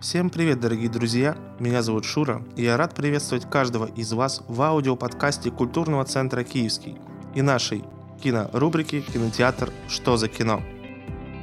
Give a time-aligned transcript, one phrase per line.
[0.00, 1.36] Всем привет, дорогие друзья!
[1.58, 6.96] Меня зовут Шура, и я рад приветствовать каждого из вас в аудиоподкасте Культурного центра «Киевский»
[7.34, 7.82] и нашей
[8.22, 9.72] кинорубрики «Кинотеатр.
[9.88, 10.62] Что за кино?».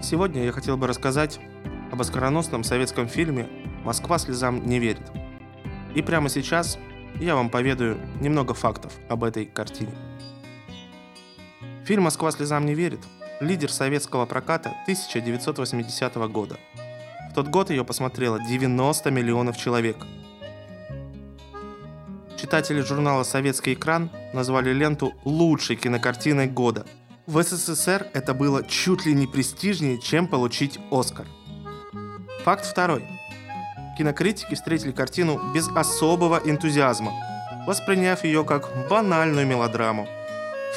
[0.02, 1.38] Сегодня я хотел бы рассказать
[1.92, 3.50] об оскароносном советском фильме
[3.84, 5.04] «Москва слезам не верит».
[5.94, 6.78] И прямо сейчас
[7.20, 9.92] я вам поведаю немного фактов об этой картине.
[11.84, 13.02] Фильм «Москва слезам не верит»–
[13.42, 16.58] лидер советского проката 1980 года.
[17.36, 19.98] В тот год ее посмотрело 90 миллионов человек.
[22.38, 26.86] Читатели журнала «Советский экран» назвали ленту лучшей кинокартиной года.
[27.28, 31.28] В СССР это было чуть ли не престижнее, чем получить «Оскар».
[32.46, 33.06] Факт второй.
[33.98, 37.12] Кинокритики встретили картину без особого энтузиазма,
[37.68, 40.08] восприняв ее как банальную мелодраму.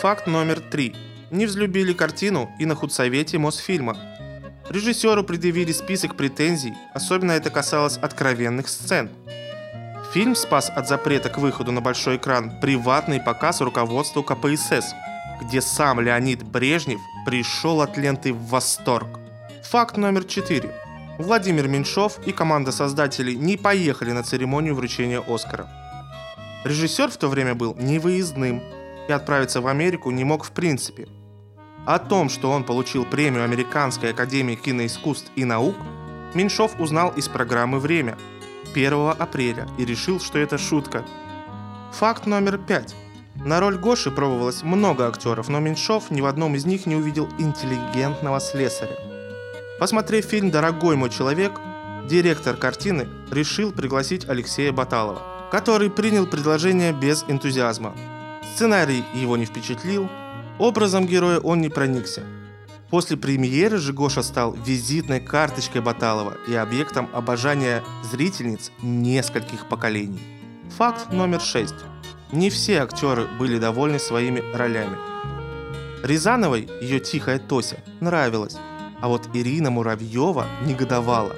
[0.00, 0.96] Факт номер три.
[1.30, 4.17] Не взлюбили картину и на худсовете Мосфильма.
[4.70, 9.08] Режиссеру предъявили список претензий, особенно это касалось откровенных сцен.
[10.12, 14.92] Фильм спас от запрета к выходу на большой экран приватный показ руководству КПСС,
[15.42, 19.08] где сам Леонид Брежнев пришел от ленты в восторг.
[19.70, 20.74] Факт номер четыре.
[21.18, 25.66] Владимир Меньшов и команда создателей не поехали на церемонию вручения Оскара.
[26.64, 28.62] Режиссер в то время был невыездным
[29.08, 31.08] и отправиться в Америку не мог в принципе.
[31.88, 35.74] О том, что он получил премию Американской академии киноискусств и наук,
[36.34, 38.18] Меньшов узнал из программы «Время»
[38.74, 41.06] 1 апреля и решил, что это шутка.
[41.92, 42.94] Факт номер пять.
[43.36, 47.26] На роль Гоши пробовалось много актеров, но Меньшов ни в одном из них не увидел
[47.38, 48.98] интеллигентного слесаря.
[49.80, 51.58] Посмотрев фильм «Дорогой мой человек»,
[52.06, 57.94] директор картины решил пригласить Алексея Баталова, который принял предложение без энтузиазма.
[58.54, 60.10] Сценарий его не впечатлил,
[60.58, 62.22] образом героя он не проникся.
[62.90, 70.20] После премьеры же Гоша стал визитной карточкой Баталова и объектом обожания зрительниц нескольких поколений.
[70.76, 71.74] Факт номер шесть.
[72.32, 74.96] Не все актеры были довольны своими ролями.
[76.02, 78.56] Рязановой ее тихая Тося нравилась,
[79.00, 81.34] а вот Ирина Муравьева негодовала.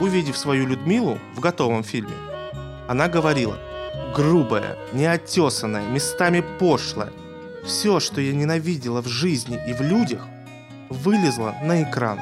[0.00, 2.14] Увидев свою Людмилу в готовом фильме,
[2.88, 3.56] она говорила
[4.16, 7.12] «грубая, неотесанная, местами пошлая.
[7.64, 10.26] Все, что я ненавидела в жизни и в людях,
[10.88, 12.20] вылезло на экран».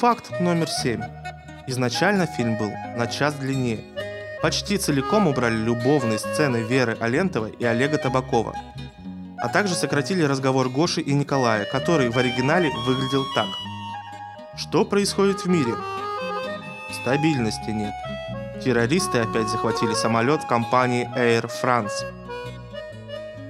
[0.00, 1.02] Факт номер семь.
[1.66, 3.84] Изначально фильм был на час длиннее.
[4.42, 8.56] Почти целиком убрали любовные сцены Веры Алентовой и Олега Табакова,
[9.38, 13.48] а также сократили разговор Гоши и Николая, который в оригинале выглядел так–
[14.54, 15.74] что происходит в мире?
[17.02, 17.94] Стабильности нет.
[18.62, 22.04] Террористы опять захватили самолет компании Air France.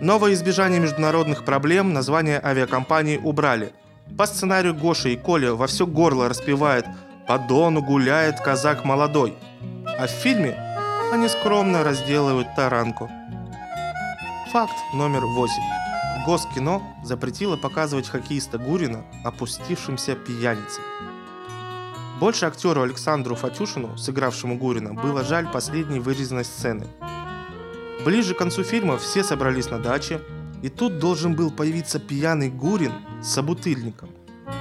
[0.03, 3.73] Новое избежание международных проблем название авиакомпании убрали.
[4.19, 6.85] По сценарию Гоши и Коля во все горло распевает
[7.29, 9.37] «По дону гуляет казак молодой»,
[9.87, 10.59] а в фильме
[11.13, 13.09] они скромно разделывают таранку.
[14.51, 15.63] Факт номер восемь.
[16.27, 20.83] Госкино запретило показывать хоккеиста Гурина опустившимся пьяницей.
[22.19, 26.89] Больше актеру Александру Фатюшину, сыгравшему Гурина, было жаль последней вырезанной сцены.
[28.05, 30.21] Ближе к концу фильма все собрались на даче,
[30.63, 32.93] и тут должен был появиться пьяный Гурин
[33.23, 34.11] с собутыльником.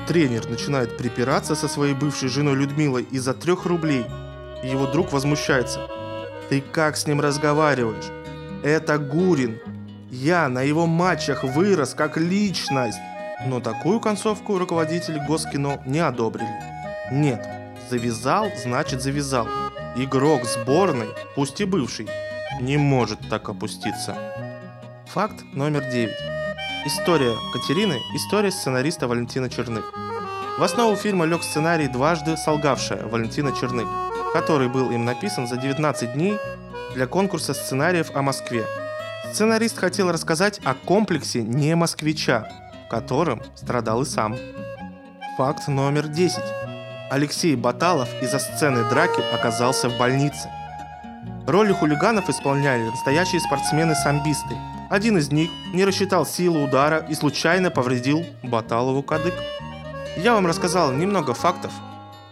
[0.07, 4.05] Тренер начинает припираться со своей бывшей женой Людмилой из-за трех рублей.
[4.63, 5.87] Его друг возмущается.
[6.49, 8.11] «Ты как с ним разговариваешь?
[8.63, 9.59] Это Гурин,
[10.11, 12.99] я на его матчах вырос как личность.
[13.45, 16.53] Но такую концовку руководители Госкино не одобрили.
[17.11, 17.47] Нет,
[17.89, 19.47] завязал, значит завязал.
[19.95, 22.07] Игрок сборной, пусть и бывший,
[22.59, 24.17] не может так опуститься.
[25.07, 26.13] Факт номер 9.
[26.85, 29.85] История Катерины– история сценариста Валентина Черных.
[30.57, 33.87] В основу фильма лег сценарий «Дважды солгавшая» Валентина Черных,
[34.33, 36.37] который был им написан за 19 дней
[36.93, 38.65] для конкурса сценариев о Москве–
[39.31, 42.49] Сценарист хотел рассказать о комплексе не москвича,
[42.89, 44.35] которым страдал и сам.
[45.37, 46.37] Факт номер 10.
[47.09, 50.49] Алексей Баталов из-за сцены драки оказался в больнице.
[51.47, 54.55] Роли хулиганов исполняли настоящие спортсмены-самбисты.
[54.89, 59.33] Один из них не рассчитал силу удара и случайно повредил Баталову кадык.
[60.17, 61.71] Я вам рассказал немного фактов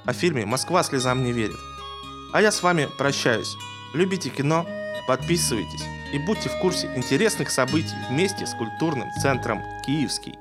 [0.06, 1.58] о фильме «Москва слезам не верит».
[2.34, 3.56] А я с вами прощаюсь.
[3.94, 4.68] Любите кино,
[5.08, 5.84] подписывайтесь
[6.14, 10.38] и будьте в курсе интересных событий вместе с культурным центром «Киевский».